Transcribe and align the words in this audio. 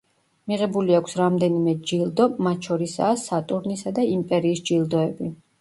მიღებული 0.51 0.95
აქვს 0.99 1.13
რამდენიმე 1.19 1.75
ჯილდო, 1.91 2.27
მათ 2.47 2.71
შორისაა 2.71 3.21
სატურნისა 3.27 3.97
და 4.01 4.09
იმპერიის 4.17 4.69
ჯილდოები. 4.73 5.33